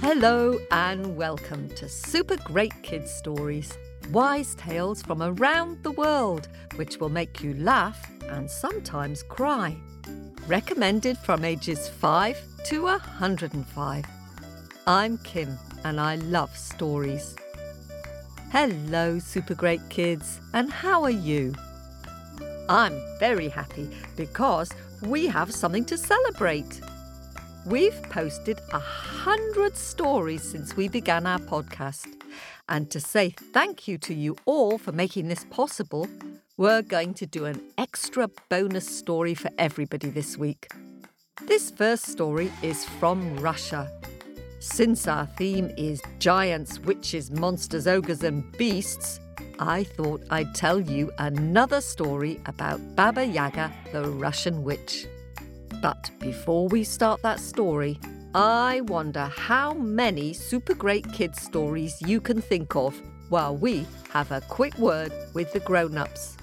[0.00, 3.76] Hello and welcome to Super Great Kids Stories,
[4.10, 9.76] wise tales from around the world, which will make you laugh and sometimes cry.
[10.46, 14.04] Recommended from ages 5 to 105.
[14.86, 17.36] I'm Kim and I love stories.
[18.56, 21.56] Hello, Super Great Kids, and how are you?
[22.68, 24.70] I'm very happy because
[25.02, 26.80] we have something to celebrate.
[27.66, 32.06] We've posted a hundred stories since we began our podcast.
[32.68, 36.06] And to say thank you to you all for making this possible,
[36.56, 40.68] we're going to do an extra bonus story for everybody this week.
[41.42, 43.90] This first story is from Russia.
[44.64, 49.20] Since our theme is giants, witches, monsters, ogres, and beasts,
[49.58, 55.06] I thought I'd tell you another story about Baba Yaga, the Russian witch.
[55.82, 58.00] But before we start that story,
[58.34, 64.32] I wonder how many super great kids stories you can think of while we have
[64.32, 66.38] a quick word with the grown ups.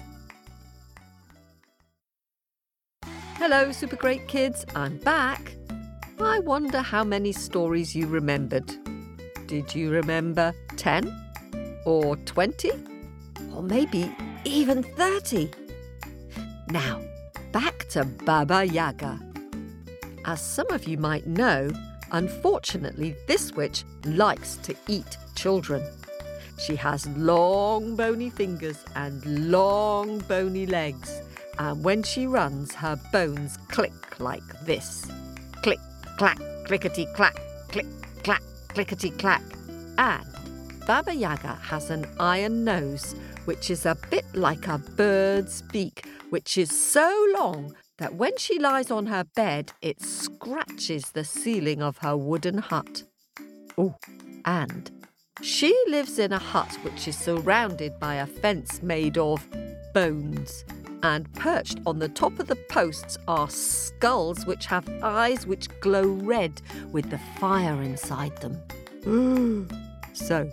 [3.34, 5.56] Hello, super great kids, I'm back.
[6.20, 8.70] I wonder how many stories you remembered.
[9.46, 11.14] Did you remember 10?
[11.84, 12.70] Or 20?
[13.54, 15.50] Or maybe even 30?
[16.68, 17.00] Now,
[17.50, 19.18] back to Baba Yaga.
[20.24, 21.70] As some of you might know,
[22.12, 25.82] unfortunately, this witch likes to eat children.
[26.58, 31.20] She has long bony fingers and long bony legs,
[31.58, 35.06] and when she runs, her bones click like this
[36.22, 37.34] clack, clickety clack,
[37.66, 37.86] click,
[38.22, 39.42] clack, clickety clack.
[39.98, 40.24] And
[40.86, 46.56] Baba Yaga has an iron nose, which is a bit like a bird's beak, which
[46.56, 51.98] is so long that when she lies on her bed, it scratches the ceiling of
[51.98, 53.02] her wooden hut.
[53.76, 53.96] Oh,
[54.44, 54.92] and
[55.40, 59.44] she lives in a hut which is surrounded by a fence made of
[59.92, 60.64] bones.
[61.02, 66.04] And perched on the top of the posts are skulls which have eyes which glow
[66.04, 69.68] red with the fire inside them.
[70.12, 70.48] so,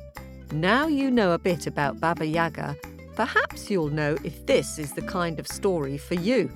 [0.52, 2.76] now you know a bit about Baba Yaga,
[3.16, 6.52] perhaps you'll know if this is the kind of story for you.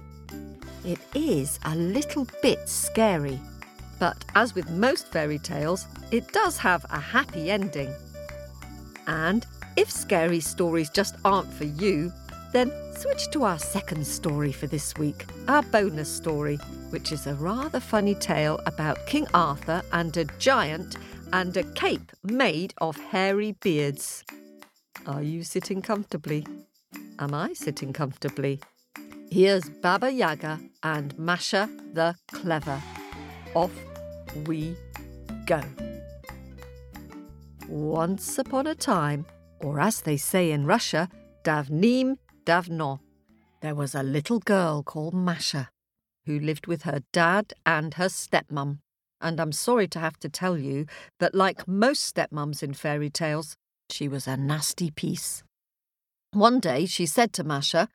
[0.83, 3.39] It is a little bit scary,
[3.99, 7.93] but as with most fairy tales, it does have a happy ending.
[9.05, 9.45] And
[9.77, 12.11] if scary stories just aren't for you,
[12.51, 16.57] then switch to our second story for this week, our bonus story,
[16.89, 20.97] which is a rather funny tale about King Arthur and a giant
[21.31, 24.23] and a cape made of hairy beards.
[25.07, 26.45] Are you sitting comfortably?
[27.19, 28.61] Am I sitting comfortably?
[29.31, 32.81] Here's Baba Yaga and Masha the Clever.
[33.55, 33.71] Off
[34.45, 34.75] we
[35.45, 35.61] go.
[37.67, 39.25] Once upon a time,
[39.61, 41.09] or as they say in Russia,
[41.43, 42.99] davnim davno,
[43.61, 45.69] there was a little girl called Masha
[46.25, 48.79] who lived with her dad and her stepmom.
[49.21, 50.85] And I'm sorry to have to tell you
[51.19, 53.55] that, like most stepmoms in fairy tales,
[53.89, 55.43] she was a nasty piece.
[56.31, 57.87] One day she said to Masha,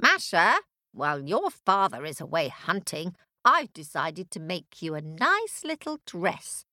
[0.00, 0.56] Masha,
[0.92, 3.14] while your father is away hunting,
[3.44, 6.64] I've decided to make you a nice little dress.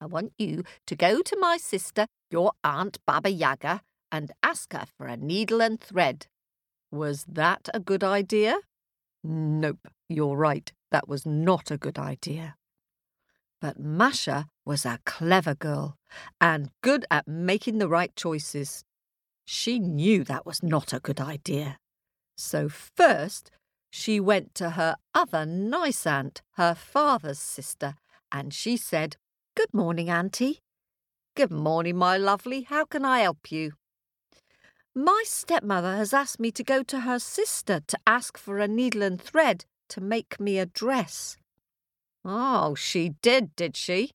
[0.00, 4.86] I want you to go to my sister, your Aunt Baba Yaga, and ask her
[4.96, 6.26] for a needle and thread.
[6.90, 8.58] Was that a good idea?
[9.22, 10.72] Nope, you're right.
[10.90, 12.56] That was not a good idea.
[13.60, 15.96] But Masha was a clever girl
[16.40, 18.84] and good at making the right choices.
[19.44, 21.78] She knew that was not a good idea.
[22.36, 23.50] So first,
[23.90, 27.94] she went to her other nice aunt, her father's sister,
[28.30, 29.16] and she said,
[29.56, 30.60] Good morning, Auntie.
[31.34, 32.62] Good morning, my lovely.
[32.62, 33.72] How can I help you?
[35.00, 39.04] My stepmother has asked me to go to her sister to ask for a needle
[39.04, 41.36] and thread to make me a dress.
[42.24, 44.10] Oh, she did, did she?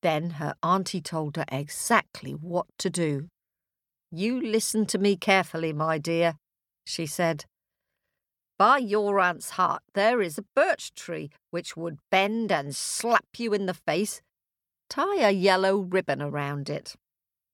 [0.00, 3.26] Then her auntie told her exactly what to do.
[4.12, 6.36] You listen to me carefully, my dear,
[6.86, 7.44] she said.
[8.60, 13.52] By your aunt's heart there is a birch tree which would bend and slap you
[13.52, 14.22] in the face.
[14.88, 16.94] Tie a yellow ribbon around it.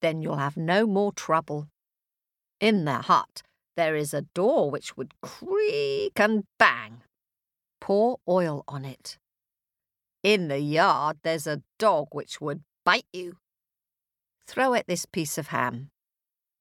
[0.03, 1.69] Then you'll have no more trouble.
[2.61, 3.43] In the hut
[3.77, 7.03] there is a door which would creak and bang.
[7.81, 9.19] Pour oil on it.
[10.23, 13.37] In the yard there's a dog which would bite you.
[14.49, 15.91] Throw at this piece of ham.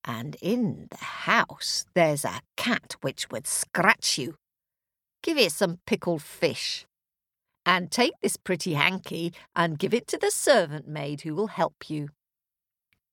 [0.04, 4.36] And in the house there's a cat which would scratch you.
[5.24, 6.86] Give it some pickled fish.
[7.66, 11.90] And take this pretty hanky and give it to the servant maid who will help
[11.90, 12.10] you.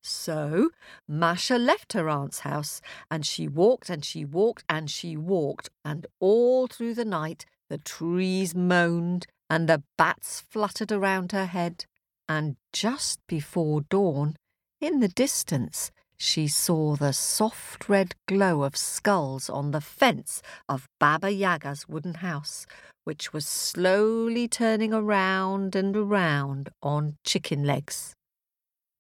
[0.03, 0.71] So
[1.09, 6.07] Masha left her aunt's house, and she walked and she walked and she walked, and
[6.19, 11.87] all through the night the trees moaned and the bats fluttered around her head.
[12.29, 14.37] And just before dawn,
[14.81, 20.89] in the distance, she saw the soft red glow of skulls on the fence of
[20.99, 22.67] Baba Yaga's wooden house,
[23.05, 28.15] which was slowly turning around and around on chicken legs.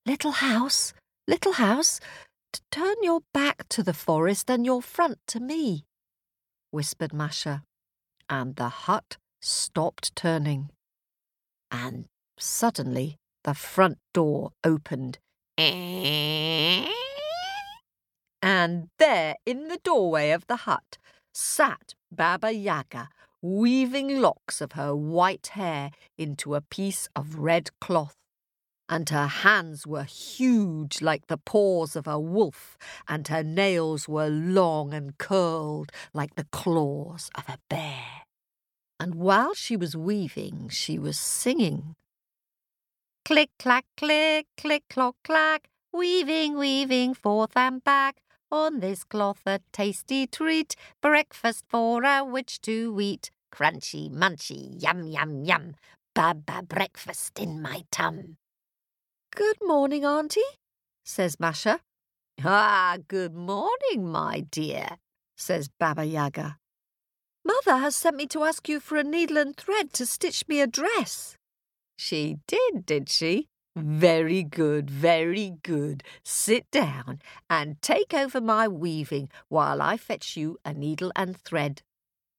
[0.04, 0.92] Little house,
[1.28, 2.00] little house,
[2.72, 5.84] turn your back to the forest and your front to me,
[6.72, 7.62] whispered Masha,
[8.28, 10.70] and the hut stopped turning.
[11.70, 12.06] And
[12.36, 15.20] suddenly the front door opened.
[15.56, 16.88] And
[18.98, 20.98] there, in the doorway of the hut,
[21.32, 23.08] sat Baba Yaga,
[23.40, 28.16] weaving locks of her white hair into a piece of red cloth.
[28.88, 32.76] And her hands were huge like the paws of a wolf,
[33.08, 38.04] and her nails were long and curled like the claws of a bear.
[39.00, 41.96] And while she was weaving, she was singing.
[43.24, 48.20] Click, clack, click, click, clock, clack, weaving, weaving, forth and back.
[48.50, 53.30] On this cloth a tasty treat, breakfast for a witch to eat.
[53.50, 55.74] Crunchy, munchy, yum, yum, yum,
[56.14, 58.36] baba breakfast in my tum.
[59.34, 60.42] Good morning, Auntie,
[61.06, 61.80] says Masha.
[62.44, 64.98] Ah, good morning, my dear,
[65.38, 66.58] says Baba Yaga.
[67.42, 70.60] Mother has sent me to ask you for a needle and thread to stitch me
[70.60, 71.38] a dress.
[71.96, 73.48] She did, did she?
[73.74, 76.02] Very good, very good.
[76.22, 81.80] Sit down and take over my weaving while I fetch you a needle and thread.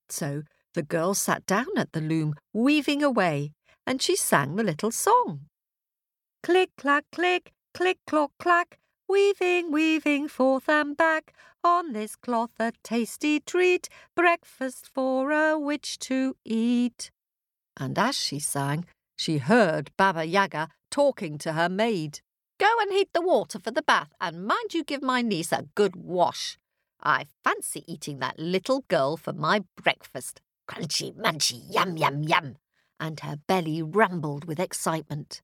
[0.09, 0.43] So
[0.75, 3.53] the girl sat down at the loom, weaving away,
[3.87, 5.47] and she sang the little song.
[6.43, 11.33] Click, clack, click, click, clock, clack, weaving, weaving, forth and back.
[11.63, 17.11] On this cloth a tasty treat, breakfast for a witch to eat.
[17.77, 18.83] And as she sang,
[19.17, 22.19] she heard Baba Yaga talking to her maid.
[22.59, 25.69] Go and heat the water for the bath, and mind you give my niece a
[25.75, 26.57] good wash.
[27.01, 30.41] I fancy eating that little girl for my breakfast.
[30.69, 32.57] Crunchy, munchy, yum, yum, yum.
[32.99, 35.41] And her belly rumbled with excitement.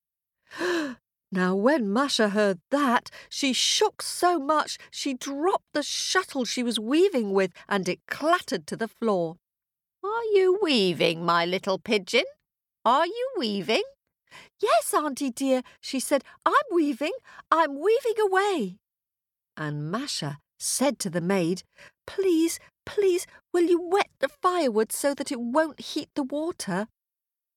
[1.31, 6.80] now, when Masha heard that, she shook so much she dropped the shuttle she was
[6.80, 9.38] weaving with, and it clattered to the floor.
[10.04, 12.24] Are you weaving, my little pigeon?
[12.86, 13.84] Are you weaving?
[14.62, 16.24] Yes, Auntie dear, she said.
[16.46, 17.13] I'm weaving.
[17.52, 18.78] I'm weaving away.
[19.57, 21.63] And Masha said to the maid,
[22.07, 26.88] Please, please, will you wet the firewood so that it won't heat the water?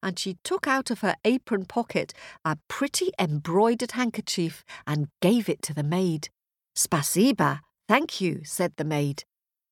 [0.03, 2.13] And she took out of her apron pocket
[2.45, 6.29] a pretty embroidered handkerchief and gave it to the maid.
[6.77, 9.25] Spasiba, thank you, said the maid.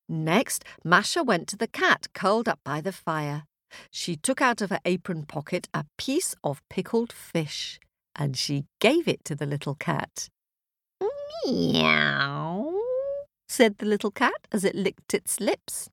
[0.07, 3.43] Next, Masha went to the cat curled up by the fire.
[3.89, 7.79] She took out of her apron pocket a piece of pickled fish,
[8.15, 10.29] and she gave it to the little cat.
[11.45, 12.73] Meow,
[13.47, 15.89] said the little cat as it licked its lips.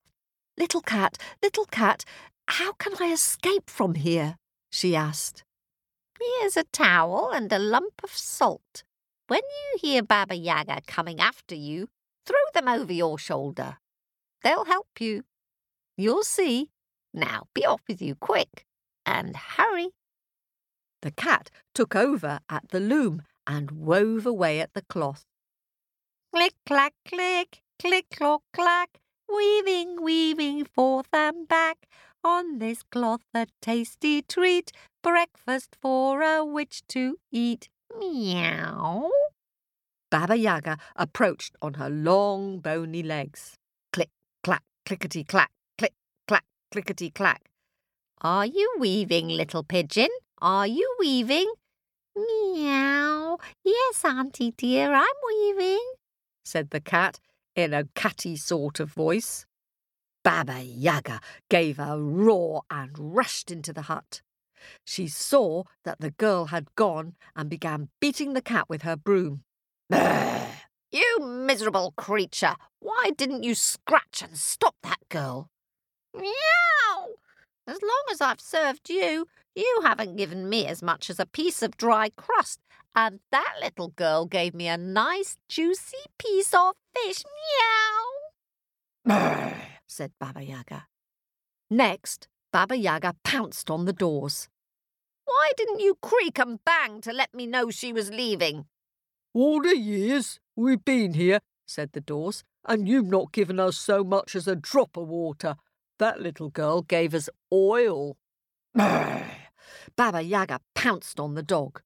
[0.59, 2.05] Little cat, little cat,
[2.49, 4.37] how can I escape from here?
[4.71, 5.45] she asked.
[6.19, 8.83] Here's a towel and a lump of salt.
[9.29, 11.89] When you hear Baba Yaga coming after you,
[12.27, 13.77] throw them over your shoulder.
[14.43, 15.25] They'll help you.
[15.97, 16.71] You'll see.
[17.13, 18.65] Now be off with you quick
[19.05, 19.91] and hurry.
[21.03, 25.25] The cat took over at the loom and wove away at the cloth.
[26.35, 31.87] Click, clack, click, click, clock, clack, weaving, weaving forth and back.
[32.25, 34.73] On this cloth a tasty treat,
[35.03, 37.69] breakfast for a witch to eat.
[37.99, 39.11] Meow.
[40.11, 43.55] Baba Yaga approached on her long, bony legs.
[43.93, 44.11] Click,
[44.43, 45.95] clack, clickety, clack, click,
[46.27, 47.51] clack, clickety clack.
[48.21, 50.09] Are you weaving, little pigeon?
[50.41, 51.53] Are you weaving?
[52.17, 53.39] Meow.
[53.65, 55.93] Yes, Auntie dear, I'm weaving,
[56.45, 57.21] said the cat
[57.55, 59.47] in a catty sort of voice.
[60.23, 64.23] Baba Yaga gave a roar and rushed into the hut.
[64.85, 69.45] She saw that the girl had gone and began beating the cat with her broom.
[70.91, 72.57] You miserable creature!
[72.81, 75.51] Why didn't you scratch and stop that girl?
[76.15, 77.09] Meow!
[77.67, 81.63] As long as I've served you, you haven't given me as much as a piece
[81.63, 82.61] of dry crust,
[82.97, 87.23] and that little girl gave me a nice juicy piece of fish.
[89.07, 89.68] Meow!
[89.99, 90.87] Said Baba Yaga.
[91.69, 94.49] Next, Baba Yaga pounced on the doors.
[95.25, 98.67] Why didn't you creak and bang to let me know she was leaving?
[99.35, 104.05] All the years we've been here, said the doors, and you've not given us so
[104.05, 105.57] much as a drop of water.
[105.99, 108.17] That little girl gave us oil.
[108.77, 111.83] Baba Yaga pounced on the dog.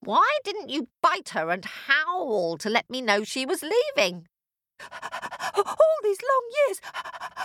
[0.00, 4.28] Why didn't you bite her and howl to let me know she was leaving?
[5.56, 6.80] All these long years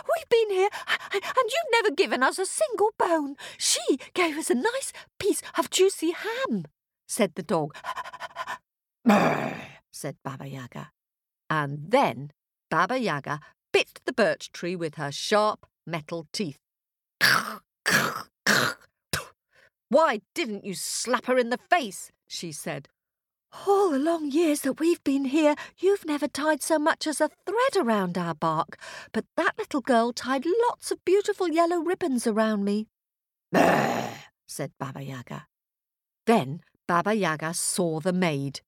[0.05, 0.69] we've been here,
[1.13, 3.35] and you've never given us a single bone.
[3.57, 6.65] She gave us a nice piece of juicy ham,
[7.07, 7.75] said the dog.
[9.91, 10.91] said Baba Yaga.
[11.49, 12.31] And then
[12.69, 13.39] Baba Yaga
[13.71, 16.59] bit the birch tree with her sharp metal teeth.
[19.89, 22.11] Why didn't you slap her in the face?
[22.27, 22.89] she said.
[23.65, 27.29] All the long years that we've been here, you've never tied so much as a
[27.45, 28.77] thread around our bark,
[29.11, 32.87] but that little girl tied lots of beautiful yellow ribbons around me.
[34.47, 35.47] said Baba Yaga.
[36.25, 38.61] Then Baba Yaga saw the maid.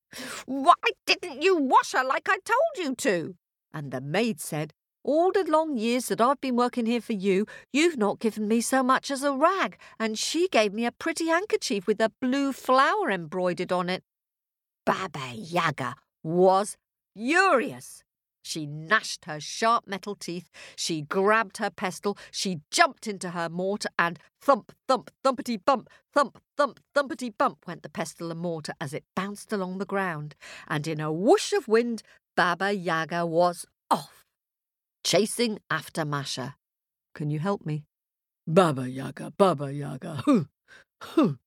[0.46, 0.74] Why
[1.06, 3.36] didn't you wash her like I told you to?
[3.74, 7.46] And the maid said, All the long years that I've been working here for you,
[7.72, 11.28] you've not given me so much as a rag, and she gave me a pretty
[11.28, 14.04] handkerchief with a blue flower embroidered on it.
[14.90, 15.94] Baba Yaga
[16.24, 16.76] was
[17.16, 18.04] furious.
[18.42, 23.90] She gnashed her sharp metal teeth, she grabbed her pestle, she jumped into her mortar,
[24.00, 28.92] and thump, thump, thumpety bump, thump, thump, thumpety bump went the pestle and mortar as
[28.92, 30.34] it bounced along the ground,
[30.68, 32.02] and in a whoosh of wind,
[32.36, 34.26] Baba Yaga was off,
[35.04, 36.56] chasing after Masha.
[37.14, 37.84] Can you help me?
[38.48, 40.48] Baba Yaga, Baba Yaga, hoo,
[41.04, 41.38] hoo.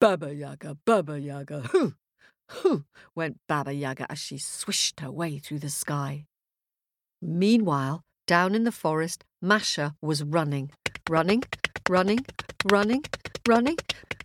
[0.00, 1.92] Baba Yaga, Baba Yaga, hoo,
[2.48, 6.26] hoo, went Baba Yaga as she swished her way through the sky.
[7.20, 10.70] Meanwhile, down in the forest, Masha was running,
[11.08, 11.42] running,
[11.88, 12.20] running,
[12.70, 13.02] running,
[13.46, 13.78] running,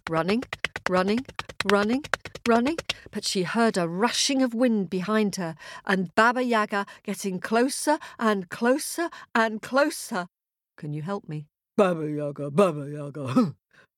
[0.10, 0.44] running,
[0.90, 1.26] running,
[1.72, 2.04] running,
[2.48, 2.78] running,
[3.12, 8.50] but she heard a rushing of wind behind her, and Baba Yaga getting closer and
[8.50, 10.28] closer and closer.
[10.78, 11.48] Can you help me?
[11.78, 13.56] Baba Yaga, Baba Yaga,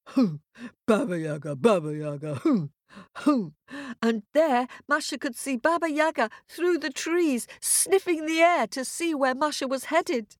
[0.09, 0.39] hoo,
[0.87, 2.69] Baba Yaga, Baba Yaga, hoo,
[3.17, 3.53] hoo.
[4.01, 9.13] And there Masha could see Baba Yaga through the trees, sniffing the air to see
[9.13, 10.35] where Masha was headed.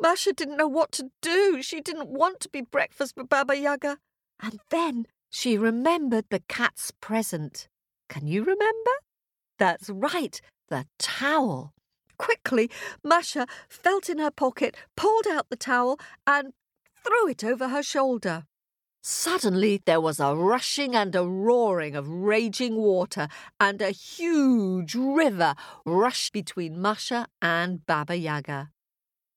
[0.00, 1.60] Masha didn't know what to do.
[1.62, 3.98] She didn't want to be breakfast for Baba Yaga.
[4.40, 7.68] And then she remembered the cat's present.
[8.08, 8.90] Can you remember?
[9.58, 11.74] That's right, the towel.
[12.16, 12.70] Quickly,
[13.04, 16.52] Masha felt in her pocket, pulled out the towel, and
[17.08, 18.44] threw it over her shoulder.
[19.02, 25.54] Suddenly there was a rushing and a roaring of raging water, and a huge river
[25.86, 28.70] rushed between Masha and Baba Yaga.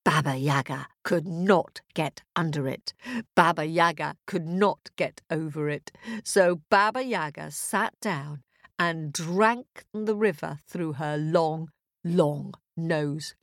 [0.03, 2.93] Baba Yaga could not get under it.
[3.35, 5.91] Baba Yaga could not get over it.
[6.23, 8.41] So Baba Yaga sat down
[8.79, 11.69] and drank the river through her long,
[12.03, 13.35] long nose.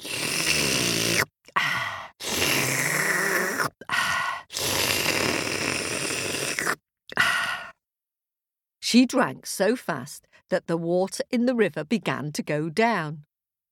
[8.88, 13.24] She drank so fast that the water in the river began to go down.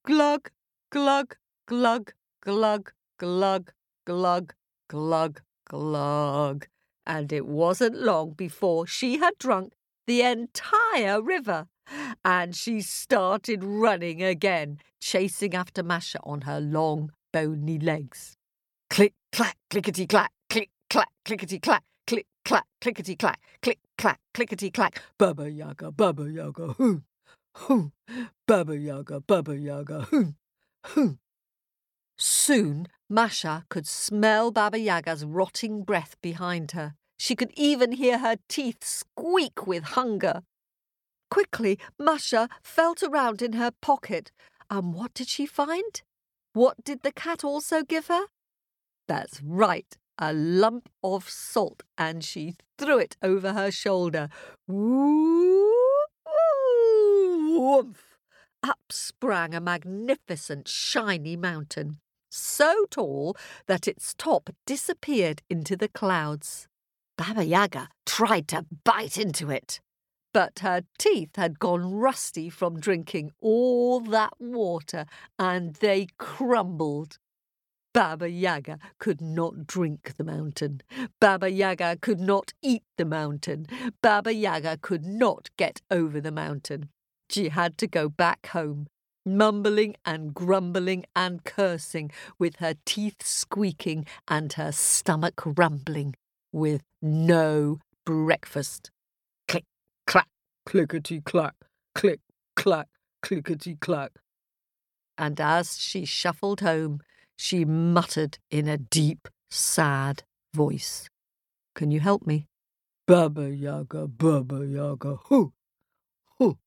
[0.05, 0.51] Glug,
[0.91, 3.71] glug, glug, glug, glug,
[4.05, 4.53] glug,
[4.87, 6.67] glug, glug.
[7.07, 9.73] And it wasn't long before she had drunk
[10.05, 11.65] the entire river.
[12.23, 18.37] And she started running again, chasing after Masha on her long, bony legs.
[18.91, 24.71] Click, clack, clickety, clack, click, clack, clickety, clack, click, clack, clickety, clack, click, clack, clickety,
[24.71, 25.01] clack.
[25.17, 27.03] Baba Yaga, Baba Yaga, hoo,
[27.55, 27.91] hoo.
[28.47, 30.33] Baba Yaga, Baba Yaga, hoo,
[30.85, 31.17] hoo.
[32.17, 36.95] Soon Masha could smell Baba Yaga's rotting breath behind her.
[37.19, 40.43] She could even hear her teeth squeak with hunger.
[41.29, 44.31] Quickly, Masha felt around in her pocket,
[44.69, 46.01] and what did she find?
[46.53, 48.25] What did the cat also give her?
[49.07, 54.29] That's right, a lump of salt, and she threw it over her shoulder.
[54.67, 55.73] Woo!
[57.57, 58.17] Woof!
[58.63, 66.67] Up sprang a magnificent shiny mountain so tall that its top disappeared into the clouds.
[67.17, 69.81] Baba Yaga tried to bite into it,
[70.33, 75.05] but her teeth had gone rusty from drinking all that water
[75.39, 77.17] and they crumbled.
[77.97, 80.81] Baba Yaga could not drink the mountain.
[81.19, 83.65] Baba Yaga could not eat the mountain.
[84.03, 86.89] Baba Yaga could not get over the mountain.
[87.27, 88.85] She had to go back home,
[89.25, 96.13] mumbling and grumbling and cursing, with her teeth squeaking and her stomach rumbling,
[96.51, 98.91] with no breakfast.
[99.47, 99.65] Click,
[100.05, 100.27] clack,
[100.67, 101.55] clickety clack,
[101.95, 102.19] click,
[102.55, 102.89] clack,
[103.23, 104.11] clickety clack.
[105.17, 107.01] And as she shuffled home,
[107.37, 111.09] she muttered in a deep, sad voice.
[111.75, 112.47] Can you help me?
[113.05, 115.53] Baba Yaga, Baba Yaga, hoo,
[116.37, 116.57] hoo.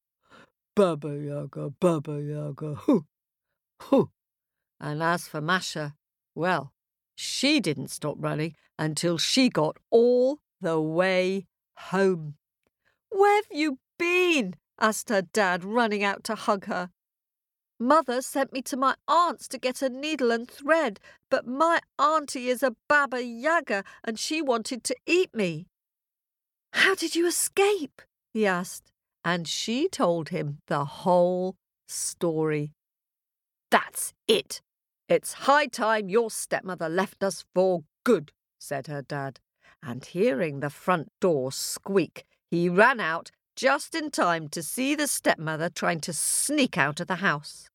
[0.75, 3.05] Baba Yaga, Baba Yaga, hoo,
[3.83, 4.11] hoo.
[4.81, 5.95] And as for Masha,
[6.35, 6.73] well,
[7.15, 11.47] she didn't stop running until she got all the way
[11.77, 12.37] home.
[13.11, 14.55] Where've you been?
[14.81, 16.89] asked her dad, running out to hug her.
[17.83, 22.51] Mother sent me to my aunt's to get a needle and thread, but my auntie
[22.51, 25.67] is a Baba Yaga and she wanted to eat me.
[26.75, 28.03] How did you escape?
[28.35, 28.93] he asked,
[29.25, 31.57] and she told him the whole
[31.89, 32.73] story.
[33.71, 34.61] That's it.
[35.09, 39.41] It's high time your stepmother left us for good, said her dad.
[39.83, 45.07] And hearing the front door squeak, he ran out just in time to see the
[45.07, 47.69] stepmother trying to sneak out of the house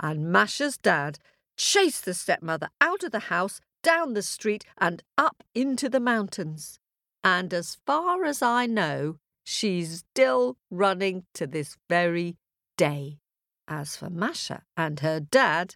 [0.00, 1.18] and Masha's dad
[1.56, 6.78] chased the stepmother out of the house, down the street, and up into the mountains.
[7.24, 12.36] And as far as I know, she's still running to this very
[12.76, 13.18] day.
[13.68, 15.74] As for Masha and her dad,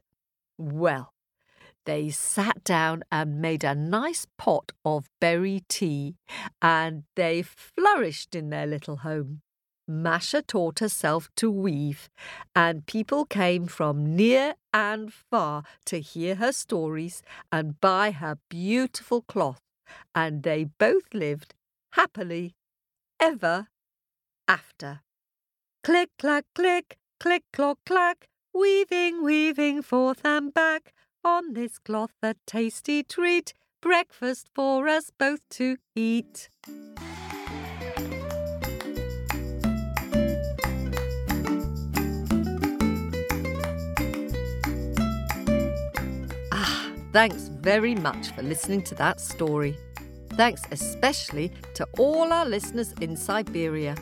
[0.57, 1.15] well,
[1.87, 6.17] they sat down and made a nice pot of berry tea,
[6.61, 9.41] and they flourished in their little home.
[9.91, 12.09] Masha taught herself to weave,
[12.55, 19.23] and people came from near and far to hear her stories and buy her beautiful
[19.23, 19.61] cloth,
[20.15, 21.55] and they both lived
[21.95, 22.55] happily
[23.19, 23.67] ever
[24.47, 25.01] after.
[25.83, 30.93] Click, clack, click, click, clock, clack, weaving, weaving forth and back
[31.25, 36.49] on this cloth a tasty treat, breakfast for us both to eat.
[47.13, 49.77] Thanks very much for listening to that story.
[50.31, 53.97] Thanks especially to all our listeners in Siberia.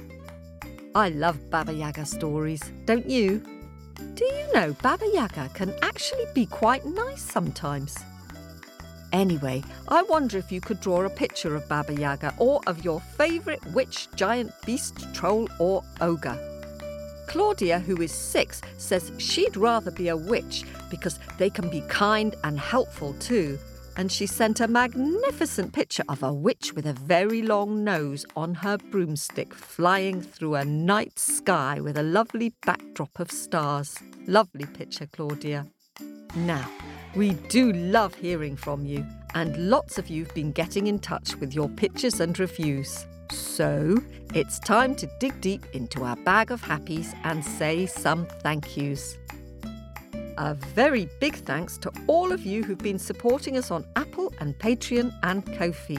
[0.94, 3.42] I love Baba Yaga stories, don't you?
[4.14, 7.96] Do you know Baba Yaga can actually be quite nice sometimes?
[9.12, 13.00] Anyway, I wonder if you could draw a picture of Baba Yaga or of your
[13.00, 16.38] favourite witch, giant, beast, troll, or ogre.
[17.28, 22.34] Claudia, who is six, says she'd rather be a witch because they can be kind
[22.42, 23.58] and helpful too.
[23.98, 28.54] And she sent a magnificent picture of a witch with a very long nose on
[28.54, 33.98] her broomstick flying through a night sky with a lovely backdrop of stars.
[34.26, 35.66] Lovely picture, Claudia.
[36.34, 36.70] Now,
[37.14, 41.36] we do love hearing from you, and lots of you have been getting in touch
[41.36, 43.04] with your pictures and reviews.
[43.30, 43.96] So
[44.34, 49.18] it's time to dig deep into our bag of happies and say some thank yous.
[50.38, 54.56] A very big thanks to all of you who've been supporting us on Apple and
[54.58, 55.98] Patreon and Ko-fi.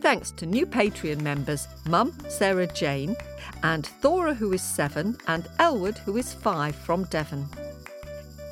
[0.00, 3.14] Thanks to new Patreon members Mum, Sarah Jane,
[3.62, 7.46] and Thora, who is seven, and Elwood, who is five from Devon.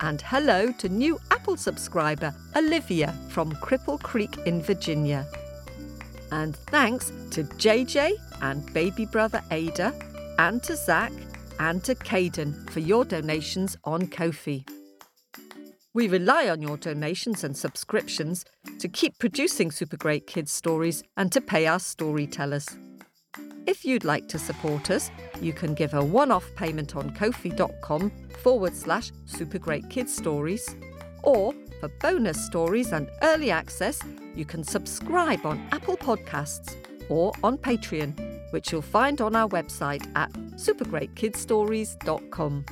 [0.00, 5.26] And hello to new Apple subscriber Olivia from Cripple Creek in Virginia.
[6.30, 8.12] And thanks to JJ
[8.42, 9.94] and baby brother Ada,
[10.38, 11.12] and to Zach
[11.58, 14.64] and to Caden for your donations on Ko-fi.
[15.94, 18.44] We rely on your donations and subscriptions
[18.78, 22.68] to keep producing Super Great Kids stories and to pay our storytellers.
[23.66, 25.10] If you'd like to support us,
[25.40, 28.12] you can give a one off payment on kofi.com
[28.42, 30.76] forward slash Super Great Kids Stories
[31.22, 34.02] or for bonus stories and early access,
[34.34, 36.76] you can subscribe on Apple Podcasts
[37.08, 42.64] or on Patreon, which you'll find on our website at supergreatkidstories.com.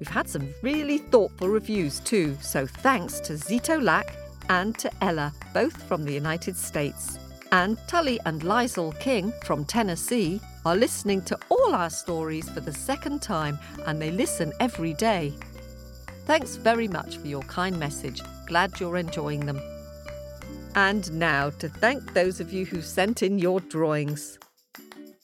[0.00, 4.16] We've had some really thoughtful reviews too, so thanks to Zito Lack
[4.48, 7.18] and to Ella, both from the United States.
[7.52, 12.72] And Tully and Lysel King from Tennessee are listening to all our stories for the
[12.72, 15.32] second time and they listen every day.
[16.26, 18.22] Thanks very much for your kind message.
[18.46, 19.60] Glad you're enjoying them.
[20.74, 24.38] And now to thank those of you who sent in your drawings.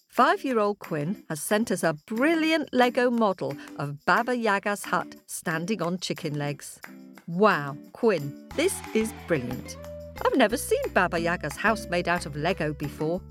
[0.08, 5.16] Five year old Quinn has sent us a brilliant Lego model of Baba Yaga's hut
[5.26, 6.78] standing on chicken legs.
[7.26, 9.78] Wow, Quinn, this is brilliant.
[10.24, 13.22] I've never seen Baba Yaga's house made out of Lego before.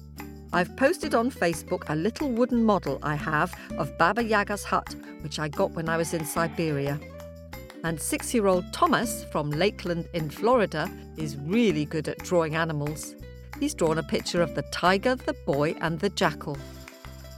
[0.52, 5.38] I've posted on Facebook a little wooden model I have of Baba Yaga's hut, which
[5.38, 7.00] I got when I was in Siberia.
[7.84, 13.16] And six year old Thomas from Lakeland in Florida is really good at drawing animals.
[13.60, 16.58] He's drawn a picture of the tiger, the boy, and the jackal.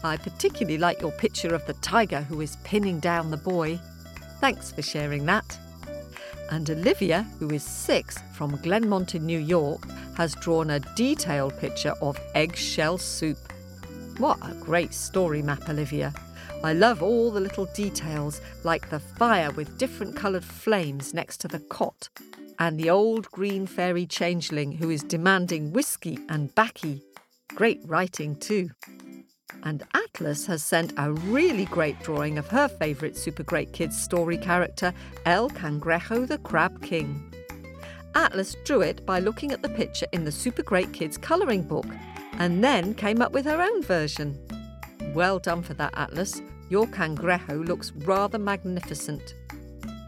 [0.04, 3.80] I particularly like your picture of the tiger who is pinning down the boy.
[4.40, 5.58] Thanks for sharing that.
[6.50, 11.94] And Olivia, who is six from Glenmont in New York, has drawn a detailed picture
[12.02, 13.38] of eggshell soup.
[14.18, 16.14] What a great story map, Olivia.
[16.64, 21.48] I love all the little details, like the fire with different coloured flames next to
[21.48, 22.10] the cot,
[22.60, 27.02] and the old green fairy changeling who is demanding whiskey and baccy.
[27.56, 28.70] Great writing, too.
[29.64, 34.38] And Atlas has sent a really great drawing of her favourite Super Great Kids story
[34.38, 34.94] character,
[35.26, 37.34] El Cangrejo the Crab King.
[38.14, 41.88] Atlas drew it by looking at the picture in the Super Great Kids colouring book
[42.34, 44.38] and then came up with her own version.
[45.14, 46.42] Well done for that, Atlas.
[46.70, 49.36] Your cangrejo looks rather magnificent.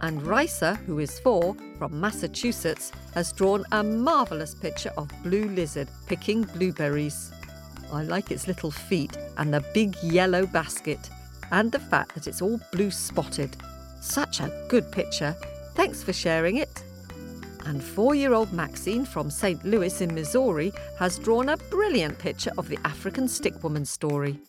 [0.01, 5.87] And Risa, who is four, from Massachusetts, has drawn a marvellous picture of Blue Lizard
[6.07, 7.31] picking blueberries.
[7.91, 11.09] I like its little feet and the big yellow basket,
[11.51, 13.55] and the fact that it's all blue spotted.
[14.01, 15.35] Such a good picture.
[15.75, 16.83] Thanks for sharing it.
[17.65, 19.63] And four year old Maxine from St.
[19.63, 24.39] Louis in Missouri has drawn a brilliant picture of the African stick woman story.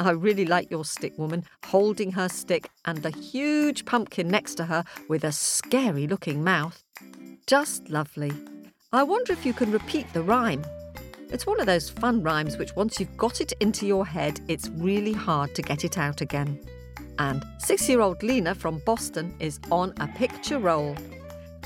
[0.00, 4.64] I really like your stick woman holding her stick and the huge pumpkin next to
[4.64, 6.82] her with a scary looking mouth.
[7.46, 8.32] Just lovely.
[8.92, 10.64] I wonder if you can repeat the rhyme.
[11.28, 14.70] It's one of those fun rhymes which, once you've got it into your head, it's
[14.70, 16.58] really hard to get it out again.
[17.18, 20.96] And six year old Lena from Boston is on a picture roll.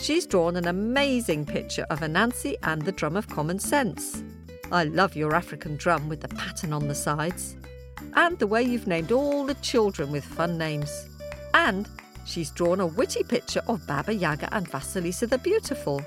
[0.00, 4.24] She's drawn an amazing picture of Anansi and the drum of common sense.
[4.72, 7.56] I love your African drum with the pattern on the sides.
[8.14, 11.06] And the way you've named all the children with fun names.
[11.52, 11.88] And
[12.24, 16.02] she's drawn a witty picture of Baba Yaga and Vasilisa the Beautiful.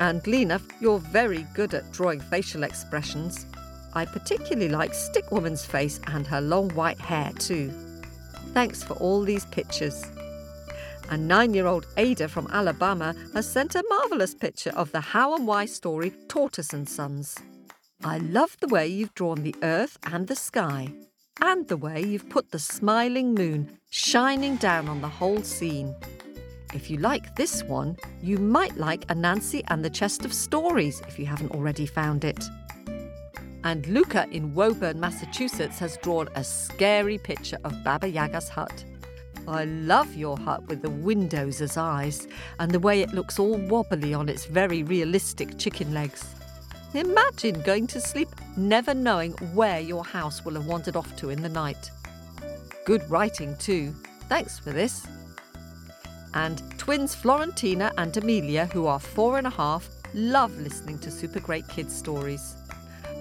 [0.00, 3.46] And Lena, you're very good at drawing facial expressions.
[3.94, 7.72] I particularly like Stick Woman's face and her long white hair too.
[8.54, 10.04] Thanks for all these pictures.
[11.10, 15.34] And nine year old Ada from Alabama has sent a marvellous picture of the How
[15.34, 17.38] and Why story Tortoise and Sons.
[18.04, 20.92] I love the way you've drawn the earth and the sky,
[21.40, 25.94] and the way you've put the smiling moon shining down on the whole scene.
[26.74, 31.18] If you like this one, you might like Anansi and the Chest of Stories if
[31.18, 32.44] you haven't already found it.
[33.64, 38.84] And Luca in Woburn, Massachusetts has drawn a scary picture of Baba Yaga's hut.
[39.46, 42.26] I love your hut with the windows as eyes
[42.58, 46.24] and the way it looks all wobbly on its very realistic chicken legs.
[46.94, 51.40] Imagine going to sleep never knowing where your house will have wandered off to in
[51.40, 51.90] the night.
[52.84, 53.94] Good writing, too.
[54.28, 55.06] Thanks for this.
[56.34, 61.40] And twins Florentina and Amelia, who are four and a half, love listening to Super
[61.40, 62.56] Great Kids stories.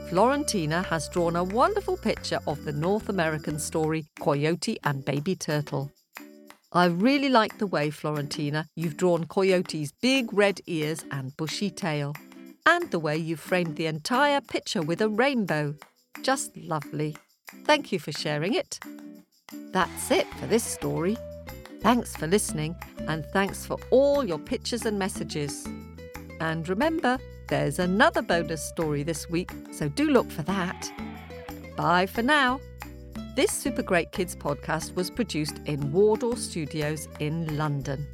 [0.09, 5.89] Florentina has drawn a wonderful picture of the North American story Coyote and Baby Turtle.
[6.73, 12.13] I really like the way, Florentina, you've drawn Coyote's big red ears and bushy tail,
[12.65, 15.75] and the way you've framed the entire picture with a rainbow.
[16.21, 17.15] Just lovely.
[17.65, 18.79] Thank you for sharing it.
[19.71, 21.17] That's it for this story.
[21.81, 22.75] Thanks for listening,
[23.07, 25.67] and thanks for all your pictures and messages.
[26.39, 30.91] And remember, there's another bonus story this week, so do look for that.
[31.75, 32.59] Bye for now.
[33.35, 38.07] This Super Great Kids podcast was produced in Wardour Studios in London.